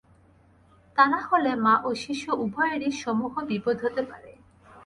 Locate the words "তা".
0.97-1.03